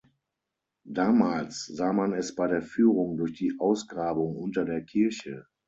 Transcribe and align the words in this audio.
Damals 0.99 1.65
sah 1.77 1.91
man 1.99 2.11
es 2.21 2.33
bei 2.33 2.47
der 2.47 2.63
Führung 2.63 3.17
durch 3.17 3.33
die 3.33 3.53
Ausgrabung 3.59 4.35
unter 4.35 4.65
der 4.65 4.81
Kirche. 4.83 5.45